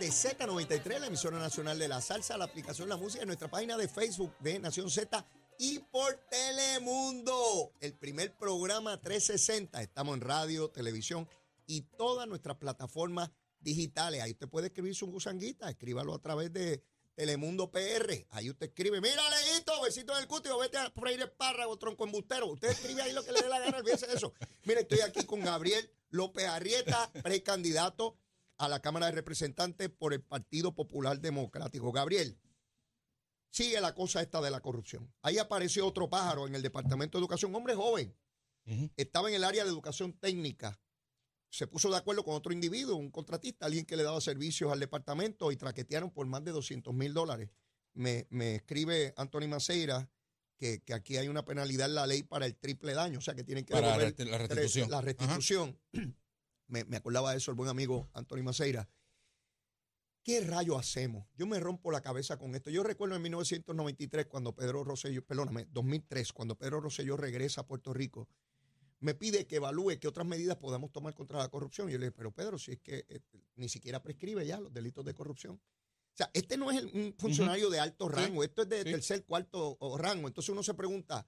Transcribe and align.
de 0.00 0.08
Z93, 0.08 0.98
la 0.98 1.08
emisora 1.08 1.38
nacional 1.38 1.78
de 1.78 1.86
la 1.86 2.00
salsa, 2.00 2.38
la 2.38 2.46
aplicación 2.46 2.88
La 2.88 2.96
Música, 2.96 3.20
en 3.20 3.26
nuestra 3.26 3.50
página 3.50 3.76
de 3.76 3.86
Facebook 3.86 4.34
de 4.38 4.58
Nación 4.58 4.90
Z 4.90 5.26
y 5.58 5.80
por 5.80 6.14
Telemundo, 6.30 7.74
el 7.80 7.92
primer 7.92 8.34
programa 8.34 8.98
360. 8.98 9.82
Estamos 9.82 10.14
en 10.14 10.22
radio, 10.22 10.70
televisión 10.70 11.28
y 11.66 11.82
todas 11.82 12.26
nuestras 12.26 12.56
plataformas 12.56 13.30
digitales. 13.60 14.22
Ahí 14.22 14.30
usted 14.30 14.48
puede 14.48 14.68
escribir 14.68 14.94
su 14.94 15.06
gusanguita, 15.06 15.68
escríbalo 15.68 16.14
a 16.14 16.18
través 16.18 16.50
de 16.50 16.82
Telemundo 17.14 17.70
PR. 17.70 18.26
Ahí 18.30 18.48
usted 18.48 18.68
escribe, 18.68 19.02
mira, 19.02 19.22
Leguito, 19.28 19.82
besito 19.82 20.14
en 20.14 20.20
el 20.22 20.26
cútico, 20.26 20.58
vete 20.58 20.78
a 20.78 20.90
freír 20.92 21.20
espárrago, 21.20 21.76
tronco 21.76 22.04
embustero. 22.04 22.46
Usted 22.46 22.70
escribe 22.70 23.02
ahí 23.02 23.12
lo 23.12 23.22
que 23.22 23.32
le 23.32 23.42
dé 23.42 23.48
la 23.50 23.58
gana, 23.58 23.76
olvídese 23.76 24.06
de 24.06 24.14
eso. 24.14 24.32
Mira, 24.64 24.80
estoy 24.80 25.00
aquí 25.00 25.26
con 25.26 25.40
Gabriel 25.42 25.90
López 26.08 26.46
Arrieta, 26.46 27.12
precandidato 27.22 28.16
a 28.60 28.68
la 28.68 28.80
Cámara 28.80 29.06
de 29.06 29.12
Representantes 29.12 29.88
por 29.88 30.12
el 30.12 30.20
Partido 30.20 30.74
Popular 30.74 31.18
Democrático. 31.18 31.92
Gabriel, 31.92 32.38
sigue 33.50 33.80
la 33.80 33.94
cosa 33.94 34.20
esta 34.20 34.42
de 34.42 34.50
la 34.50 34.60
corrupción. 34.60 35.10
Ahí 35.22 35.38
apareció 35.38 35.86
otro 35.86 36.10
pájaro 36.10 36.46
en 36.46 36.54
el 36.54 36.60
Departamento 36.60 37.16
de 37.16 37.22
Educación, 37.22 37.54
hombre 37.54 37.74
joven. 37.74 38.14
Estaba 38.96 39.30
en 39.30 39.34
el 39.34 39.44
área 39.44 39.64
de 39.64 39.70
educación 39.70 40.12
técnica. 40.12 40.78
Se 41.48 41.66
puso 41.66 41.90
de 41.90 41.96
acuerdo 41.96 42.22
con 42.22 42.34
otro 42.34 42.52
individuo, 42.52 42.96
un 42.96 43.10
contratista, 43.10 43.66
alguien 43.66 43.86
que 43.86 43.96
le 43.96 44.04
daba 44.04 44.20
servicios 44.20 44.70
al 44.70 44.78
departamento 44.78 45.50
y 45.50 45.56
traquetearon 45.56 46.10
por 46.10 46.26
más 46.26 46.44
de 46.44 46.52
200 46.52 46.94
mil 46.94 47.14
dólares. 47.14 47.50
Me, 47.94 48.26
escribe 48.54 49.14
Anthony 49.16 49.48
Maceira 49.48 50.08
que, 50.56 50.82
aquí 50.92 51.16
hay 51.16 51.28
una 51.28 51.44
penalidad 51.44 51.88
en 51.88 51.94
la 51.94 52.06
ley 52.06 52.22
para 52.22 52.44
el 52.44 52.54
triple 52.54 52.92
daño, 52.92 53.18
o 53.18 53.22
sea 53.22 53.34
que 53.34 53.42
tienen 53.42 53.64
que 53.64 53.72
para 53.72 53.96
la 53.96 54.38
restitución. 54.38 54.90
La 54.90 55.00
restitución. 55.00 55.80
Me, 56.70 56.96
acordaba 56.96 57.32
de 57.32 57.38
eso 57.38 57.50
el 57.50 57.56
buen 57.56 57.68
amigo 57.68 58.08
Antonio 58.14 58.44
Maceira. 58.44 58.88
¿Qué 60.22 60.40
rayo 60.42 60.78
hacemos? 60.78 61.26
Yo 61.34 61.46
me 61.46 61.58
rompo 61.60 61.90
la 61.90 62.02
cabeza 62.02 62.36
con 62.38 62.54
esto. 62.54 62.70
Yo 62.70 62.82
recuerdo 62.82 63.16
en 63.16 63.22
1993 63.22 64.26
cuando 64.26 64.54
Pedro 64.54 64.84
Rosselló, 64.84 65.24
perdóname, 65.24 65.66
2003, 65.70 66.32
cuando 66.32 66.56
Pedro 66.56 66.80
Rosselló 66.80 67.16
regresa 67.16 67.62
a 67.62 67.66
Puerto 67.66 67.94
Rico, 67.94 68.28
me 69.00 69.14
pide 69.14 69.46
que 69.46 69.56
evalúe 69.56 69.98
qué 69.98 70.08
otras 70.08 70.26
medidas 70.26 70.56
podemos 70.56 70.92
tomar 70.92 71.14
contra 71.14 71.38
la 71.38 71.48
corrupción. 71.48 71.88
Y 71.88 71.92
yo 71.92 71.98
le 71.98 72.06
dije, 72.06 72.16
pero 72.16 72.32
Pedro, 72.32 72.58
si 72.58 72.72
es 72.72 72.80
que 72.80 73.06
eh, 73.08 73.20
ni 73.56 73.68
siquiera 73.68 74.02
prescribe 74.02 74.46
ya 74.46 74.60
los 74.60 74.72
delitos 74.72 75.04
de 75.04 75.14
corrupción. 75.14 75.54
O 75.54 76.16
sea, 76.16 76.30
este 76.34 76.58
no 76.58 76.70
es 76.70 76.82
un 76.92 77.14
funcionario 77.16 77.70
de 77.70 77.80
alto 77.80 78.08
rango, 78.08 78.44
esto 78.44 78.62
es 78.62 78.68
de 78.68 78.84
tercer, 78.84 79.24
cuarto 79.24 79.78
rango. 79.96 80.28
Entonces 80.28 80.50
uno 80.50 80.62
se 80.62 80.74
pregunta, 80.74 81.26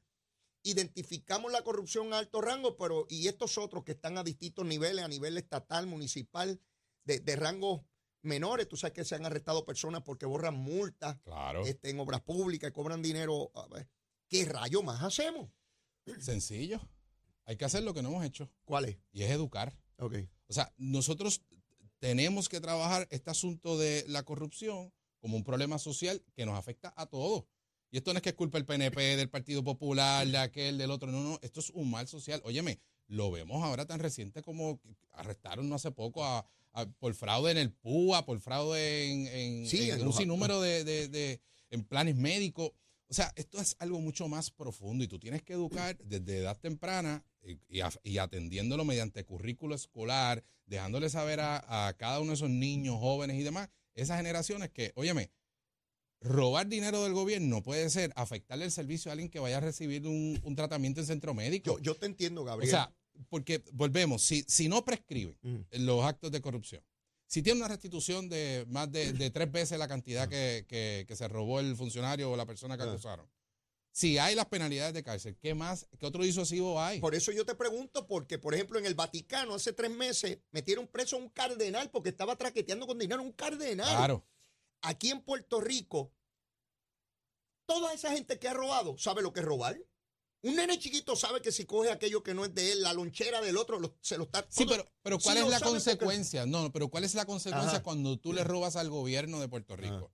identificamos 0.63 1.53
la 1.53 1.63
corrupción 1.63 2.13
a 2.13 2.19
alto 2.19 2.41
rango, 2.41 2.77
pero 2.77 3.07
y 3.09 3.29
estos 3.29 3.59
otros 3.59 3.85
que 3.85 3.93
están 3.93 4.19
a 4.19 4.25
distintos 4.25 4.65
niveles, 4.65 5.05
a 5.05 5.09
nivel 5.09 5.37
estatal, 5.39 5.87
municipal, 5.87 6.61
de, 7.05 7.21
de 7.21 7.37
rangos 7.37 7.83
menores, 8.23 8.69
tú 8.69 8.77
sabes 8.77 8.95
que 8.95 9.05
se 9.05 9.15
han 9.15 9.27
arrestado 9.27 9.65
personas 9.65 10.03
porque 10.03 10.27
borran 10.27 10.55
multas 10.55 11.19
este, 11.67 11.91
en 11.91 12.01
obras 12.01 12.23
públicas 12.23 12.71
y 12.71 12.73
cobran 12.73 13.03
dinero. 13.03 13.51
¿Qué 14.29 14.45
rayo 14.45 14.83
más 14.83 15.03
hacemos? 15.03 15.51
Sencillo. 16.21 16.81
Hay 17.45 17.57
que 17.57 17.65
hacer 17.65 17.83
lo 17.83 17.93
que 17.93 18.03
no 18.03 18.11
hemos 18.11 18.25
hecho. 18.25 18.51
¿Cuál 18.65 18.87
es? 18.87 18.99
Y 19.13 19.25
es 19.25 19.31
educar. 19.31 19.77
Okay. 19.97 20.29
O 20.49 20.53
sea, 20.53 20.73
nosotros 20.77 21.43
tenemos 21.99 22.49
que 22.49 22.61
trabajar 22.61 23.09
este 23.11 23.31
asunto 23.31 23.77
de 23.79 24.05
la 24.09 24.23
corrupción 24.23 24.93
como 25.19 25.37
un 25.37 25.45
problema 25.45 25.79
social 25.79 26.25
que 26.35 26.47
nos 26.47 26.59
afecta 26.59 26.93
a 26.97 27.07
todos. 27.07 27.45
Y 27.93 27.99
esto 27.99 28.13
no 28.13 28.17
es 28.17 28.23
que 28.23 28.31
es 28.31 28.35
culpa 28.35 28.59
del 28.59 28.65
PNP, 28.65 29.01
del 29.17 29.29
Partido 29.29 29.63
Popular, 29.63 30.27
de 30.27 30.39
aquel, 30.39 30.79
del 30.79 30.91
otro. 30.91 31.13
No, 31.13 31.23
no, 31.23 31.39
esto 31.43 31.61
es 31.61 31.71
un 31.71 31.91
mal 31.91 32.09
social. 32.09 32.41
Óyeme, 32.45 32.81
lo 33.07 33.31
vemos 33.31 33.63
ahora 33.63 33.87
tan 33.87 34.01
reciente 34.01 34.43
como 34.43 34.81
arrestaron 35.13 35.69
no 35.69 35.75
hace 35.75 35.91
poco 35.91 36.25
a, 36.25 36.47
por 36.99 37.15
fraude 37.15 37.51
en 37.51 37.59
el 37.59 37.71
PUA, 37.71 38.25
por 38.25 38.41
fraude 38.41 39.13
en, 39.13 40.01
un 40.01 40.13
sinnúmero 40.15 40.61
de, 40.63 41.41
en 41.71 41.85
planes 41.85 42.17
médicos. 42.17 42.73
O 43.11 43.15
sea, 43.15 43.31
esto 43.37 43.61
es 43.61 43.77
algo 43.79 44.01
mucho 44.01 44.27
más 44.27 44.51
profundo 44.51 45.05
y 45.05 45.09
tú 45.09 45.19
tienes 45.19 45.43
que 45.43 45.53
educar 45.53 45.99
desde 45.99 46.39
edad 46.39 46.59
temprana 46.59 47.23
y, 47.69 48.17
atendiéndolo 48.19 48.87
mediante 48.87 49.23
currículo 49.27 49.75
escolar, 49.75 50.43
dejándole 50.65 51.11
saber 51.11 51.41
a, 51.41 51.89
a 51.89 51.93
cada 51.93 52.21
uno 52.21 52.31
de 52.31 52.37
esos 52.37 52.49
niños, 52.49 52.97
jóvenes 52.99 53.39
y 53.39 53.43
demás, 53.43 53.69
esas 53.95 54.17
generaciones 54.17 54.71
que, 54.71 54.93
óyeme, 54.95 55.31
robar 56.23 56.67
dinero 56.69 57.03
del 57.03 57.13
gobierno 57.13 57.63
puede 57.63 57.91
ser 57.91 58.13
afectarle 58.17 58.65
el 58.65 58.71
servicio 58.71 59.11
a 59.11 59.13
alguien 59.13 59.31
que 59.31 59.41
vaya 59.41 59.59
a 59.59 59.61
recibir 59.61 60.07
un, 60.07 60.55
tratamiento 60.57 61.01
en 61.01 61.07
centro 61.07 61.35
médico. 61.35 61.79
Yo, 61.81 61.97
te 61.97 62.07
entiendo, 62.07 62.45
Gabriel. 62.45 62.69
O 62.69 62.77
sea, 62.77 62.95
porque 63.29 63.63
volvemos, 63.73 64.23
si, 64.23 64.45
si 64.47 64.69
no 64.69 64.85
prescriben 64.85 65.39
mm. 65.43 65.85
los 65.85 66.05
actos 66.05 66.31
de 66.31 66.41
corrupción, 66.41 66.83
si 67.27 67.43
tiene 67.43 67.61
una 67.61 67.69
restitución 67.69 68.29
de 68.29 68.67
más 68.69 68.91
de, 68.93 69.31
tres 69.31 69.51
veces 69.51 69.79
la 69.79 69.89
cantidad 69.89 70.29
que, 70.29 71.07
se 71.09 71.29
robó 71.29 71.61
el 71.61 71.77
funcionario 71.77 72.31
o 72.31 72.37
la 72.37 72.47
persona 72.47 72.77
que 72.77 72.83
ah. 72.83 72.91
acusaron, 72.91 73.27
si 73.91 74.17
hay 74.17 74.35
las 74.35 74.47
penalidades 74.47 74.95
de 74.95 75.03
cárcel, 75.03 75.37
¿qué 75.39 75.55
más, 75.55 75.87
qué 75.99 76.07
otro 76.07 76.23
disuasivo 76.23 76.81
hay? 76.81 77.01
Por 77.01 77.15
eso 77.15 77.31
yo 77.31 77.45
te 77.45 77.55
pregunto, 77.55 78.07
porque 78.07 78.39
por 78.39 78.55
ejemplo 78.55 78.79
en 78.79 78.87
el 78.87 78.95
Vaticano 78.95 79.55
hace 79.55 79.73
tres 79.73 79.91
meses 79.91 80.39
metieron 80.51 80.87
preso 80.87 81.17
a 81.17 81.19
un 81.19 81.29
cardenal 81.29 81.91
porque 81.91 82.09
estaba 82.09 82.37
traqueteando 82.37 82.87
con 82.87 82.99
dinero, 82.99 83.23
un 83.23 83.33
cardenal. 83.33 83.97
Claro 83.97 84.25
aquí 84.83 85.11
en 85.11 85.23
Puerto 85.23 85.61
Rico, 85.61 86.13
toda 87.67 87.95
esa 87.95 88.13
gente 88.13 88.39
que 88.39 88.49
ha 88.49 88.55
robado 88.55 88.99
sabe 88.99 89.23
lo 89.23 89.33
que 89.33 89.41
es 89.41 89.47
robar. 89.47 89.81
Un 90.45 90.57
nene 90.57 90.79
chiquito 90.79 91.15
sabe 91.15 91.41
que 91.41 91.53
si 91.53 91.65
coge 91.67 91.93
aquello 91.93 92.25
que 92.25 92.35
no 92.35 92.45
es 92.45 92.53
de 92.53 92.73
él, 92.73 92.83
la 92.83 92.93
lonchera 92.93 93.41
del 93.41 93.57
otro, 93.57 93.81
se 94.01 94.19
lo 94.19 94.25
está... 94.25 94.45
Sí, 94.49 94.67
pero, 94.69 94.85
pero 95.01 95.21
¿cuál 95.21 95.39
es 95.39 95.47
la 95.47 95.61
consecuencia? 95.61 96.47
No, 96.47 96.73
pero 96.73 96.89
¿cuál 96.89 97.05
es 97.05 97.15
la 97.15 97.25
consecuencia 97.25 97.83
cuando 97.85 98.19
tú 98.19 98.33
le 98.33 98.43
robas 98.43 98.75
al 98.75 98.91
gobierno 98.91 99.41
de 99.41 99.49
Puerto 99.49 99.77
Rico? 99.77 100.13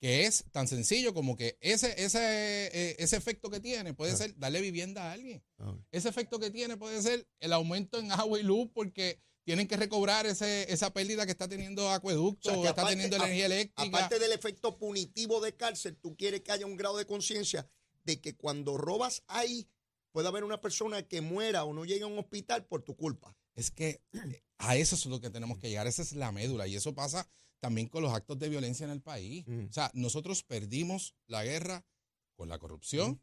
Que 0.00 0.24
es 0.24 0.46
tan 0.50 0.66
sencillo 0.66 1.12
como 1.12 1.36
que 1.36 1.58
ese, 1.60 2.02
ese, 2.02 2.20
eh, 2.66 2.96
ese 2.98 3.16
efecto 3.16 3.50
que 3.50 3.60
tiene 3.60 3.92
puede 3.92 4.16
ser 4.16 4.34
darle 4.38 4.62
vivienda 4.62 5.10
a 5.10 5.12
alguien. 5.12 5.44
Ese 5.90 6.08
efecto 6.08 6.38
que 6.38 6.50
tiene 6.50 6.78
puede 6.78 7.02
ser 7.02 7.28
el 7.40 7.52
aumento 7.52 7.98
en 7.98 8.12
agua 8.12 8.40
y 8.40 8.44
luz 8.44 8.70
porque 8.72 9.22
tienen 9.46 9.68
que 9.68 9.76
recobrar 9.76 10.26
ese, 10.26 10.70
esa 10.72 10.92
pérdida 10.92 11.24
que 11.24 11.30
está 11.30 11.46
teniendo 11.46 11.88
acueducto, 11.88 12.52
o 12.52 12.62
que 12.62 12.68
está 12.68 12.84
teniendo 12.84 13.14
energía 13.14 13.46
eléctrica. 13.46 13.96
Aparte 13.96 14.18
del 14.18 14.32
efecto 14.32 14.76
punitivo 14.76 15.40
de 15.40 15.54
cárcel, 15.54 15.96
tú 15.96 16.16
quieres 16.16 16.40
que 16.40 16.50
haya 16.50 16.66
un 16.66 16.76
grado 16.76 16.98
de 16.98 17.06
conciencia 17.06 17.70
de 18.02 18.20
que 18.20 18.36
cuando 18.36 18.76
robas 18.76 19.22
ahí 19.28 19.68
puede 20.10 20.26
haber 20.26 20.42
una 20.42 20.60
persona 20.60 21.06
que 21.06 21.20
muera 21.20 21.62
o 21.62 21.72
no 21.72 21.84
llegue 21.84 22.02
a 22.02 22.08
un 22.08 22.18
hospital 22.18 22.66
por 22.66 22.82
tu 22.82 22.96
culpa. 22.96 23.36
Es 23.54 23.70
que 23.70 24.02
a 24.58 24.76
eso 24.76 24.96
es 24.96 25.06
lo 25.06 25.20
que 25.20 25.30
tenemos 25.30 25.58
que 25.58 25.68
llegar, 25.68 25.86
esa 25.86 26.02
es 26.02 26.12
la 26.12 26.32
médula 26.32 26.66
y 26.66 26.74
eso 26.74 26.92
pasa 26.92 27.30
también 27.60 27.86
con 27.86 28.02
los 28.02 28.12
actos 28.12 28.40
de 28.40 28.48
violencia 28.48 28.82
en 28.82 28.90
el 28.90 29.00
país. 29.00 29.46
Mm. 29.46 29.66
O 29.66 29.72
sea, 29.72 29.92
nosotros 29.94 30.42
perdimos 30.42 31.14
la 31.28 31.44
guerra 31.44 31.86
con 32.34 32.48
la 32.48 32.58
corrupción. 32.58 33.12
Mm. 33.12 33.20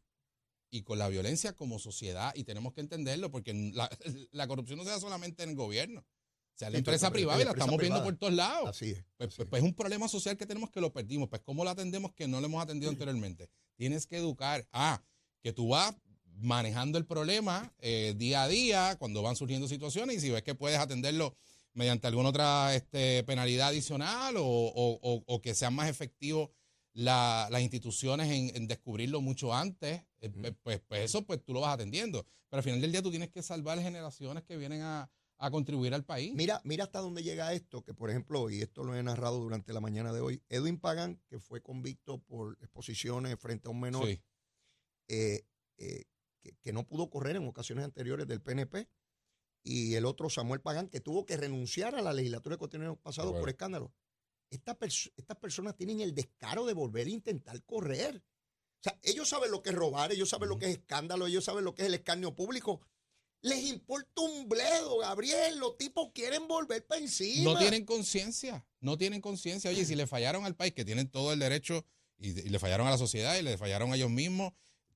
Y 0.74 0.82
con 0.82 0.98
la 0.98 1.08
violencia 1.08 1.54
como 1.54 1.78
sociedad 1.78 2.34
y 2.36 2.46
tenemos 2.46 2.74
que 2.74 2.82
entenderlo 2.82 3.30
porque 3.30 3.54
la, 3.54 3.90
la, 4.32 4.48
corrupción 4.48 4.80
no 4.80 4.84
se 4.84 4.90
da 4.90 5.00
solamente 5.00 5.44
en 5.44 5.52
el 5.52 5.56
gobierno, 5.56 6.02
o 6.02 6.58
sea, 6.58 6.72
la 6.72 6.80
empresa 6.80 7.12
privada 7.12 7.40
y 7.40 7.46
la 7.46 7.52
estamos 7.52 7.78
viendo 7.78 8.04
por 8.04 8.16
todos 8.16 8.34
lados. 8.34 8.70
Así 8.70 8.92
es. 8.92 9.06
Pues, 9.18 9.36
pues, 9.36 9.48
pues, 9.48 9.62
es 9.62 9.68
un 9.68 9.76
problema 9.76 10.08
social 10.08 10.36
que 10.36 10.48
tenemos 10.48 10.72
que 10.72 10.82
lo 10.82 10.92
perdimos. 10.92 11.30
Pues, 11.30 11.44
¿cómo 11.44 11.64
lo 11.64 11.70
atendemos 11.70 12.14
que 12.14 12.28
no 12.28 12.40
lo 12.40 12.48
hemos 12.48 12.64
atendido 12.64 12.92
anteriormente? 12.92 13.50
Tienes 13.76 14.08
que 14.08 14.18
educar. 14.18 14.68
Ah, 14.72 15.04
que 15.44 15.54
tú 15.54 15.70
vas 15.70 15.96
manejando 16.40 16.98
el 16.98 17.06
problema 17.06 17.72
eh, 17.80 18.16
día 18.18 18.44
a 18.44 18.48
día 18.48 18.96
cuando 18.98 19.22
van 19.22 19.36
surgiendo 19.36 19.68
situaciones 19.68 20.18
y 20.18 20.20
si 20.22 20.30
ves 20.32 20.42
que 20.42 20.56
puedes 20.56 20.80
atenderlo 20.80 21.36
mediante 21.74 22.08
alguna 22.08 22.30
otra 22.30 22.74
este, 22.76 23.24
penalidad 23.24 23.68
adicional 23.68 24.36
o, 24.38 25.40
que 25.44 25.54
sean 25.54 25.76
más 25.76 25.90
efectivos 25.90 26.50
las 26.94 27.62
instituciones 27.62 28.30
en, 28.56 28.68
descubrirlo 28.68 29.22
mucho 29.22 29.54
antes, 29.54 30.04
eh, 30.22 30.54
pues, 30.62 30.80
pues 30.88 31.02
eso 31.02 31.26
pues 31.26 31.44
tú 31.44 31.54
lo 31.54 31.62
vas 31.62 31.74
atendiendo. 31.74 32.26
Pero 32.50 32.60
al 32.60 32.64
final 32.64 32.82
del 32.82 32.92
día 32.92 33.02
tú 33.02 33.10
tienes 33.10 33.30
que 33.30 33.42
salvar 33.42 33.80
generaciones 33.80 34.44
que 34.44 34.58
vienen 34.58 34.82
a, 34.82 35.10
a 35.44 35.52
contribuir 35.52 35.94
al 35.94 36.06
país. 36.06 36.34
Mira, 36.34 36.62
mira 36.64 36.86
hasta 36.86 37.00
dónde 37.00 37.22
llega 37.22 37.54
esto, 37.54 37.84
que 37.84 37.94
por 37.94 38.10
ejemplo, 38.10 38.50
y 38.50 38.62
esto 38.62 38.84
lo 38.86 38.96
he 38.96 39.04
narrado 39.04 39.40
durante 39.40 39.74
la 39.74 39.82
mañana 39.82 40.14
de 40.14 40.22
hoy, 40.22 40.42
Edwin 40.48 40.80
Pagan, 40.80 41.22
que 41.28 41.38
fue 41.38 41.62
convicto 41.62 42.20
por 42.20 42.58
exposiciones 42.62 43.38
frente 43.38 43.68
a 43.68 43.72
un 43.72 43.82
menor, 43.82 44.08
eh, 44.08 45.46
eh, 45.78 46.06
que, 46.62 46.72
no 46.72 46.88
pudo 46.88 47.10
correr 47.10 47.36
en 47.36 47.46
ocasiones 47.46 47.84
anteriores 47.84 48.26
del 48.26 48.42
PNP, 48.42 48.88
y 49.64 49.96
el 49.96 50.06
otro 50.06 50.30
Samuel 50.30 50.62
Pagan, 50.62 50.88
que 50.88 51.02
tuvo 51.02 51.26
que 51.26 51.36
renunciar 51.36 51.96
a 51.96 52.02
la 52.02 52.14
legislatura 52.14 52.56
de 52.56 52.78
el 52.78 52.98
pasado 52.98 53.34
por 53.38 53.50
escándalo. 53.50 53.94
Estas, 54.54 55.12
estas 55.16 55.38
personas 55.38 55.76
tienen 55.76 56.02
el 56.02 56.14
descaro 56.14 56.66
de 56.66 56.74
volver 56.74 57.08
a 57.08 57.12
intentar 57.12 57.64
correr. 57.64 58.18
O 58.18 58.84
sea, 58.84 59.00
ellos 59.02 59.30
saben 59.30 59.52
lo 59.52 59.62
que 59.62 59.70
es 59.70 59.76
robar, 59.76 60.12
ellos 60.12 60.30
saben 60.30 60.50
lo 60.50 60.58
que 60.58 60.66
es 60.66 60.78
escándalo, 60.78 61.28
ellos 61.28 61.46
saben 61.46 61.64
lo 61.64 61.74
que 61.74 61.84
es 61.84 61.88
el 61.88 61.94
escarnio 61.94 62.36
público, 62.36 62.82
les 63.44 63.66
importa 63.66 64.22
un 64.22 64.48
bledo, 64.48 65.00
Gabriel. 65.00 65.60
Los 65.60 65.78
tipos 65.78 66.12
quieren 66.14 66.48
volver 66.48 66.86
para 66.88 67.02
encima. 67.02 67.52
No 67.52 67.60
tienen 67.60 67.86
conciencia. 67.86 68.66
No 68.80 68.98
tienen 68.98 69.20
conciencia. 69.20 69.70
Oye, 69.70 69.84
si 69.84 69.96
le 69.96 70.08
fallaron 70.08 70.46
al 70.46 70.56
país, 70.56 70.74
que 70.74 70.86
tienen 70.86 71.10
todo 71.10 71.34
el 71.34 71.40
derecho, 71.40 71.86
y, 72.18 72.32
le 72.32 72.58
fallaron 72.58 72.88
a 72.88 72.92
la 72.92 72.98
sociedad 72.98 73.38
y 73.38 73.42
le 73.42 73.58
fallaron 73.58 73.92
a 73.92 73.98
ellos 73.98 74.10
mismos, 74.10 74.54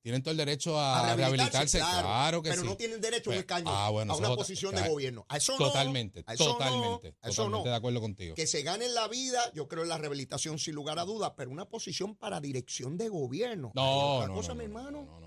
tienen 0.07 0.23
todo 0.23 0.31
el 0.31 0.37
derecho 0.37 0.79
a, 0.79 1.13
rehabilitarse, 1.17 1.79
claro, 1.79 2.41
que 2.41 2.49
pero 2.51 2.61
sí. 2.61 2.67
no 2.69 2.77
tienen 2.77 3.01
derecho 3.01 3.29
a 3.29 3.33
un 3.33 3.35
Pues, 3.35 3.39
escaño, 3.39 3.65
ah, 3.69 3.89
bueno, 3.89 4.13
a 4.13 4.15
eso 4.15 4.19
una 4.19 4.27
es 4.29 4.31
otra- 4.31 4.41
posición 4.43 4.73
de 4.75 4.87
gobierno. 4.87 5.25
A 5.27 5.35
eso 5.35 5.51
no. 5.59 5.65
Totalmente, 5.67 6.23
a 6.25 6.33
eso 6.33 6.45
no, 6.45 6.51
totalmente, 6.53 7.07
a 7.21 7.27
eso 7.27 7.43
totalmente 7.43 7.65
no. 7.67 7.71
de 7.71 7.75
acuerdo 7.75 7.99
contigo. 7.99 8.33
Que 8.35 8.47
se 8.47 8.61
gane 8.63 8.85
en 8.85 8.93
la 8.93 9.09
vida, 9.09 9.41
yo 9.53 9.67
creo 9.67 9.83
en 9.83 9.89
la 9.89 9.97
rehabilitación 9.97 10.59
sin 10.59 10.75
lugar 10.75 10.97
a 10.97 11.03
dudas, 11.03 11.33
pero 11.35 11.51
una 11.51 11.65
posición 11.65 12.15
para 12.15 12.39
dirección 12.39 12.97
de 12.97 13.09
gobierno. 13.09 13.73
No, 13.75 14.25
no, 14.25 14.33
cosa, 14.35 14.53
no, 14.53 14.55
mi 14.55 14.59
no, 14.69 14.79
hermano. 14.79 15.03
no, 15.03 15.19
no, 15.19 15.26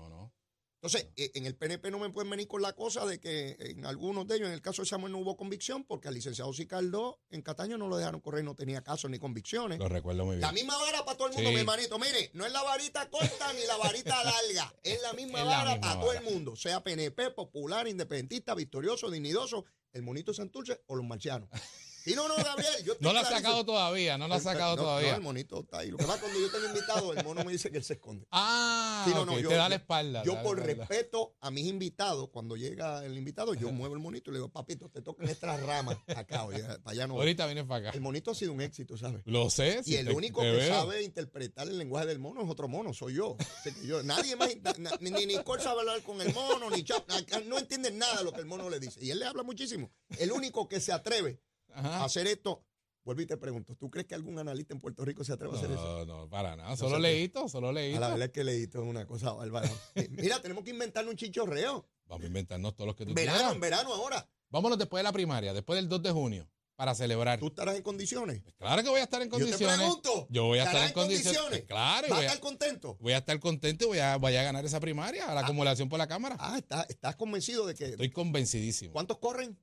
Entonces, 0.83 1.09
eh, 1.15 1.29
en 1.35 1.45
el 1.45 1.55
PNP 1.55 1.91
no 1.91 1.99
me 1.99 2.09
pueden 2.09 2.31
venir 2.31 2.47
con 2.47 2.59
la 2.63 2.73
cosa 2.73 3.05
de 3.05 3.19
que 3.19 3.55
en 3.59 3.85
algunos 3.85 4.25
de 4.27 4.37
ellos, 4.37 4.47
en 4.47 4.53
el 4.55 4.61
caso 4.63 4.81
de 4.81 4.87
Samuel, 4.87 5.11
no 5.13 5.19
hubo 5.19 5.37
convicción 5.37 5.83
porque 5.83 6.07
al 6.07 6.15
licenciado 6.15 6.51
Sicardó 6.53 7.19
en 7.29 7.43
Cataño 7.43 7.77
no 7.77 7.87
lo 7.87 7.97
dejaron 7.97 8.19
correr, 8.19 8.43
no 8.43 8.55
tenía 8.55 8.83
casos 8.83 9.11
ni 9.11 9.19
convicciones. 9.19 9.77
Lo 9.77 9.87
recuerdo 9.87 10.25
muy 10.25 10.37
bien. 10.37 10.41
La 10.41 10.51
misma 10.51 10.75
vara 10.77 11.05
para 11.05 11.15
todo 11.15 11.27
el 11.27 11.33
mundo, 11.35 11.49
Sí. 11.49 11.53
mi 11.53 11.59
hermanito. 11.61 11.99
Mire, 11.99 12.31
no 12.33 12.47
es 12.47 12.51
la 12.51 12.63
varita 12.63 13.07
corta 13.11 13.53
ni 13.53 13.63
la 13.67 13.77
varita 13.77 14.15
larga. 14.23 14.73
Es 14.81 14.99
la 15.03 15.13
misma 15.13 15.39
Es 15.41 15.45
la 15.45 15.51
vara 15.57 15.71
misma 15.75 15.87
para 15.87 16.01
todo 16.01 16.13
el 16.13 16.23
mundo. 16.23 16.55
Sea 16.55 16.83
PNP, 16.83 17.29
popular, 17.29 17.87
independentista, 17.87 18.55
victorioso, 18.55 19.11
dignidoso, 19.11 19.65
el 19.93 20.01
monito 20.01 20.33
Santurce 20.33 20.81
o 20.87 20.95
los 20.95 21.05
marcianos. 21.05 21.47
Y 22.05 22.13
no, 22.13 22.27
no, 22.27 22.35
Gabriel. 22.35 22.83
Yo 22.83 22.93
No 22.99 23.13
lo 23.13 23.19
ha 23.19 23.25
sacado 23.25 23.63
todavía, 23.63 24.17
no 24.17 24.27
lo 24.27 24.33
ha 24.35 24.39
sacado 24.39 24.75
no, 24.75 24.81
todavía. 24.83 25.11
No, 25.11 25.15
el 25.17 25.21
monito 25.21 25.59
está 25.61 25.79
ahí. 25.79 25.91
Lo 25.91 25.97
que 25.97 26.05
pasa 26.05 26.19
cuando 26.19 26.39
yo 26.39 26.51
tengo 26.51 26.65
invitado, 26.67 27.13
el 27.13 27.23
mono 27.23 27.43
me 27.43 27.51
dice 27.51 27.69
que 27.71 27.77
él 27.77 27.83
se 27.83 27.93
esconde. 27.93 28.25
Ah, 28.31 29.03
Sí, 29.07 29.13
no, 29.13 29.25
no, 29.25 29.39
yo- 29.39 29.49
te 29.49 29.55
da 29.55 29.69
la 29.69 29.75
espalda. 29.75 30.23
Yo 30.23 30.33
la 30.35 30.43
por 30.43 30.59
espalda. 30.59 30.85
respeto 30.87 31.35
a 31.41 31.51
mis 31.51 31.65
invitados, 31.67 32.29
cuando 32.29 32.55
llega 32.55 33.05
el 33.05 33.17
invitado, 33.17 33.53
yo 33.53 33.71
muevo 33.71 33.93
el 33.95 34.01
monito 34.01 34.29
y 34.29 34.33
le 34.33 34.39
digo, 34.39 34.49
papito, 34.49 34.89
te 34.89 35.01
tocan 35.01 35.27
estas 35.29 35.61
ramas 35.63 35.97
acá, 36.15 36.45
oye, 36.45 36.61
para 36.63 36.91
allá 36.91 37.07
no. 37.07 37.15
Ahorita 37.15 37.45
vienes 37.45 37.65
para 37.65 37.89
acá. 37.89 37.95
El 37.97 38.01
monito 38.01 38.31
ha 38.31 38.35
sido 38.35 38.53
un 38.53 38.61
éxito, 38.61 38.97
¿sabes? 38.97 39.21
Lo 39.25 39.49
sé. 39.49 39.81
Y 39.85 39.91
sí, 39.91 39.95
el 39.95 40.07
te- 40.07 40.13
único 40.13 40.41
te 40.41 40.47
que 40.51 40.57
veo. 40.57 40.73
sabe 40.73 41.03
interpretar 41.03 41.67
el 41.67 41.77
lenguaje 41.77 42.07
del 42.07 42.19
mono 42.19 42.41
es 42.43 42.49
otro 42.49 42.67
mono, 42.67 42.93
soy 42.93 43.15
yo. 43.15 43.37
Que 43.63 43.73
yo- 43.85 44.01
nadie 44.03 44.35
más, 44.35 44.49
na- 44.79 44.91
ni, 44.99 45.11
ni 45.11 45.25
Nicole 45.27 45.61
sabe 45.61 45.79
hablar 45.81 46.01
con 46.03 46.19
el 46.21 46.33
mono, 46.33 46.69
ni 46.69 46.83
Chap, 46.83 47.07
no 47.45 47.57
entienden 47.59 47.97
nada 47.97 48.17
de 48.17 48.23
lo 48.23 48.31
que 48.33 48.39
el 48.39 48.45
mono 48.47 48.69
le 48.69 48.79
dice. 48.79 49.03
Y 49.03 49.11
él 49.11 49.19
le 49.19 49.25
habla 49.25 49.43
muchísimo. 49.43 49.91
El 50.17 50.31
único 50.31 50.67
que 50.67 50.79
se 50.79 50.91
atreve 50.91 51.39
Ajá. 51.73 52.03
hacer 52.05 52.27
esto, 52.27 52.63
vuelvo 53.03 53.21
y 53.21 53.25
te 53.25 53.37
pregunto, 53.37 53.75
¿tú 53.75 53.89
crees 53.89 54.07
que 54.07 54.15
algún 54.15 54.37
analista 54.39 54.73
en 54.73 54.79
Puerto 54.79 55.03
Rico 55.05 55.23
se 55.23 55.33
atreve 55.33 55.53
a 55.55 55.57
hacer 55.57 55.71
eso? 55.71 56.05
No, 56.05 56.23
no, 56.23 56.29
para 56.29 56.55
nada. 56.55 56.75
Solo 56.77 56.99
leíto, 56.99 57.47
solo 57.49 57.69
A 57.69 57.73
leíto. 57.73 57.99
la 57.99 58.09
verdad 58.09 58.25
es 58.27 58.31
que 58.31 58.43
leíto 58.43 58.81
es 58.83 58.87
una 58.89 59.05
cosa 59.05 59.31
bárbara. 59.33 59.69
Mira, 60.11 60.41
tenemos 60.41 60.63
que 60.63 60.71
inventarle 60.71 61.09
un 61.09 61.17
chichorreo. 61.17 61.87
Vamos 62.05 62.23
a 62.23 62.27
inventarnos 62.27 62.75
todos 62.75 62.87
los 62.87 62.95
que 62.95 63.05
tú 63.05 63.13
Verano, 63.13 63.37
quieras. 63.37 63.53
en 63.55 63.59
verano 63.61 63.93
ahora. 63.93 64.29
Vámonos 64.49 64.77
después 64.77 64.99
de 64.99 65.03
la 65.03 65.11
primaria, 65.13 65.53
después 65.53 65.77
del 65.77 65.87
2 65.87 66.03
de 66.03 66.11
junio, 66.11 66.49
para 66.75 66.93
celebrar. 66.93 67.39
¿Tú 67.39 67.47
estarás 67.47 67.75
en 67.77 67.83
condiciones? 67.83 68.41
Claro 68.57 68.83
que 68.83 68.89
voy 68.89 68.99
a 68.99 69.03
estar 69.03 69.21
en 69.21 69.29
Yo 69.29 69.37
te 69.37 69.43
condiciones. 69.43 69.77
pregunto. 69.77 70.27
Yo 70.29 70.45
voy 70.45 70.59
a 70.59 70.63
estar 70.63 70.85
¿estarás 70.87 70.89
en 70.89 70.93
condiciones. 71.23 71.63
Claro, 71.63 72.07
y 72.07 72.09
¿Vas 72.09 72.17
a 72.17 72.21
voy 72.21 72.25
a, 72.25 72.27
estar 72.27 72.39
contento? 72.41 72.97
voy 72.99 73.13
a 73.13 73.17
estar 73.19 73.39
contento 73.39 73.85
y 73.85 73.87
voy 73.87 73.99
a, 73.99 74.17
voy 74.17 74.35
a 74.35 74.43
ganar 74.43 74.65
esa 74.65 74.79
primaria, 74.81 75.31
a 75.31 75.33
la 75.33 75.41
acumulación 75.41 75.87
por 75.87 75.99
la 75.99 76.07
Cámara. 76.07 76.35
Ah, 76.37 76.57
está- 76.57 76.83
estás 76.89 77.15
convencido 77.15 77.65
de 77.65 77.75
que... 77.75 77.85
Estoy 77.85 78.09
convencidísimo. 78.11 78.91
¿Cuántos 78.91 79.19
corren? 79.19 79.57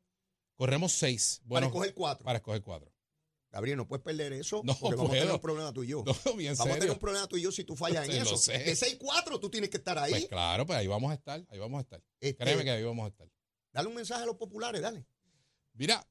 Corremos 0.59 0.93
seis. 0.93 1.39
para 1.39 1.49
Bueno, 1.49 1.67
escoger 1.69 1.95
cuatro. 1.95 2.25
para 2.25 2.39
escoger 2.39 2.63
cuatro. 2.63 2.93
Gabriel, 3.51 3.79
no 3.79 3.87
puedes 3.89 4.05
perder 4.05 4.33
eso. 4.35 4.61
No 4.65 4.75
porque 4.77 4.97
vamos 4.97 5.13
a 5.13 5.15
tener 5.15 5.33
un 5.33 5.41
problema 5.41 5.73
tú 5.73 5.85
y 5.85 5.87
yo. 5.89 6.05
No, 6.27 6.35
bien 6.35 6.55
vamos 6.59 6.75
a 6.77 6.79
tener 6.79 6.91
un 6.93 6.99
problema 6.99 7.27
tú 7.29 7.37
y 7.37 7.43
yo 7.43 7.53
si 7.53 7.63
tú 7.65 7.77
fallas 7.77 8.07
en 8.09 8.21
eso. 8.21 8.37
sé. 8.37 8.59
De 8.59 8.73
6-4 8.75 9.41
tú 9.41 9.49
tienes 9.49 9.71
que 9.71 9.77
estar 9.79 9.97
ahí. 9.99 10.11
Pues 10.11 10.27
claro, 10.27 10.67
pues 10.67 10.79
ahí 10.79 10.87
vamos 10.89 11.11
a 11.13 11.15
estar, 11.15 11.43
ahí 11.49 11.59
vamos 11.59 11.79
a 11.79 11.83
estar. 11.83 12.03
Este, 12.21 12.43
Créeme 12.45 12.65
que 12.65 12.71
ahí 12.73 12.83
vamos 12.83 13.05
a 13.07 13.09
estar. 13.09 13.29
Dale 13.73 13.89
un 13.89 13.95
mensaje 13.95 14.23
a 14.25 14.27
los 14.27 14.37
populares, 14.37 14.83
dale. 14.83 15.07
Mira, 15.75 16.05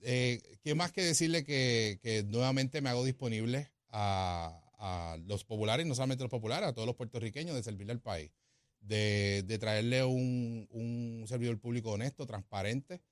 eh, 0.00 0.40
¿qué 0.64 0.74
más 0.74 0.90
que 0.90 1.02
decirle 1.04 1.44
que, 1.44 2.00
que 2.02 2.22
nuevamente 2.24 2.80
me 2.80 2.88
hago 2.88 3.04
disponible 3.04 3.70
a, 3.90 4.58
a 4.78 5.18
los 5.26 5.44
populares, 5.44 5.86
no 5.86 5.94
solamente 5.94 6.24
los 6.24 6.30
populares, 6.30 6.68
a 6.68 6.72
todos 6.72 6.86
los 6.86 6.96
puertorriqueños, 6.96 7.54
de 7.54 7.62
servirle 7.62 7.92
al 7.92 8.00
país, 8.00 8.32
de, 8.80 9.44
de 9.46 9.58
traerle 9.58 10.02
un, 10.02 10.66
un 10.70 11.24
servidor 11.28 11.60
público 11.60 11.92
honesto, 11.92 12.26
transparente, 12.26 13.02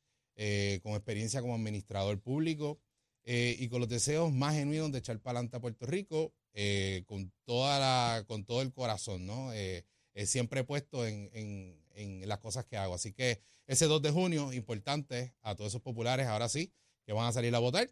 eh, 0.42 0.80
con 0.82 0.92
experiencia 0.92 1.42
como 1.42 1.54
administrador 1.54 2.18
público 2.18 2.80
eh, 3.24 3.56
y 3.58 3.68
con 3.68 3.80
los 3.80 3.90
deseos 3.90 4.32
más 4.32 4.54
genuinos 4.54 4.90
de 4.90 4.98
echar 5.00 5.20
para 5.20 5.38
adelante 5.38 5.58
a 5.58 5.60
Puerto 5.60 5.84
Rico 5.84 6.32
eh, 6.54 7.02
con, 7.06 7.30
toda 7.44 7.78
la, 7.78 8.24
con 8.26 8.44
todo 8.46 8.62
el 8.62 8.72
corazón, 8.72 9.26
¿no? 9.26 9.52
Eh, 9.52 9.84
siempre 10.24 10.64
puesto 10.64 11.06
en, 11.06 11.28
en- 11.34 11.78
en 11.94 12.26
las 12.28 12.38
cosas 12.38 12.64
que 12.64 12.78
hago. 12.78 12.94
Así 12.94 13.12
que 13.12 13.40
ese 13.66 13.84
2 13.84 14.00
de 14.00 14.10
junio, 14.10 14.52
importante 14.54 15.34
a 15.42 15.54
todos 15.54 15.72
esos 15.72 15.82
populares, 15.82 16.26
ahora 16.26 16.48
sí, 16.48 16.72
que 17.04 17.12
van 17.12 17.26
a 17.26 17.32
salir 17.32 17.54
a 17.54 17.58
votar. 17.58 17.90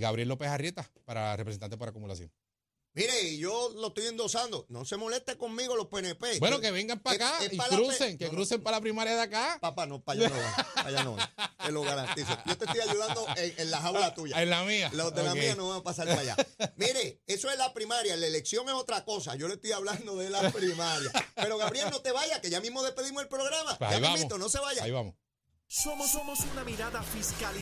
Gabriel 0.00 0.28
López 0.28 0.48
Arrieta 0.48 0.90
para 1.04 1.36
representante 1.36 1.76
por 1.76 1.88
acumulación. 1.88 2.32
Mire, 2.96 3.22
y 3.24 3.36
yo 3.36 3.72
lo 3.76 3.88
estoy 3.88 4.06
endosando. 4.06 4.64
No 4.70 4.86
se 4.86 4.96
moleste 4.96 5.36
conmigo 5.36 5.76
los 5.76 5.88
PNP. 5.88 6.38
Bueno, 6.38 6.60
que 6.60 6.70
vengan 6.70 6.98
para 6.98 7.16
acá 7.16 7.44
es 7.44 7.52
y 7.52 7.56
para 7.58 7.76
crucen, 7.76 8.16
que 8.16 8.24
no, 8.24 8.32
no. 8.32 8.36
crucen 8.38 8.62
para 8.62 8.78
la 8.78 8.80
primaria 8.80 9.14
de 9.14 9.20
acá. 9.20 9.58
Papá, 9.60 9.84
no, 9.84 10.02
para 10.02 10.20
allá 10.20 10.30
no 10.30 10.36
va. 10.36 10.66
Para 10.74 10.88
allá 10.88 11.04
no 11.04 11.16
va. 11.16 11.30
Te 11.62 11.72
lo 11.72 11.82
garantizo. 11.82 12.38
Yo 12.46 12.56
te 12.56 12.64
estoy 12.64 12.80
ayudando 12.80 13.26
en, 13.36 13.54
en 13.58 13.70
la 13.70 13.82
jaula 13.82 14.14
tuya. 14.14 14.42
En 14.42 14.48
la 14.48 14.64
mía. 14.64 14.90
Los 14.94 15.14
de 15.14 15.22
la 15.22 15.34
mía 15.34 15.54
no 15.54 15.68
van 15.68 15.80
a 15.80 15.82
pasar 15.82 16.08
para 16.08 16.20
allá. 16.20 16.36
Mire, 16.76 17.20
eso 17.26 17.50
es 17.50 17.58
la 17.58 17.74
primaria, 17.74 18.16
la 18.16 18.28
elección 18.28 18.66
es 18.66 18.74
otra 18.74 19.04
cosa. 19.04 19.36
Yo 19.36 19.46
le 19.46 19.54
estoy 19.54 19.72
hablando 19.72 20.16
de 20.16 20.30
la 20.30 20.50
primaria. 20.50 21.10
Pero 21.34 21.58
Gabriel, 21.58 21.90
no 21.90 22.00
te 22.00 22.12
vayas, 22.12 22.40
que 22.40 22.48
ya 22.48 22.62
mismo 22.62 22.82
despedimos 22.82 23.22
el 23.22 23.28
programa. 23.28 23.76
Pues 23.76 23.90
ya 23.90 24.00
mismito, 24.00 24.38
no 24.38 24.48
se 24.48 24.58
vaya. 24.58 24.82
Ahí 24.82 24.90
vamos. 24.90 25.14
Somos, 25.66 26.10
somos 26.10 26.40
una 26.50 26.64
mirada 26.64 27.02
fiscal. 27.02 27.60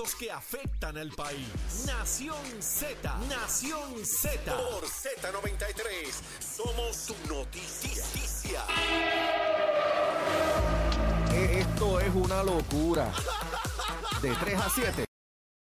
Asuntos 0.00 0.14
que 0.18 0.30
afectan 0.32 0.96
al 0.96 1.10
país. 1.10 1.46
Nación 1.84 2.36
Z. 2.62 3.18
Nación 3.28 4.04
Z. 4.04 4.56
Por 4.56 4.84
Z93. 4.84 6.10
Somos 6.56 6.96
su 6.96 7.14
noticia. 7.28 8.64
E- 11.32 11.60
Esto 11.60 12.00
es 12.00 12.14
una 12.14 12.42
locura. 12.42 13.12
De 14.22 14.30
3 14.36 14.58
a 14.60 14.70
7. 14.70 15.09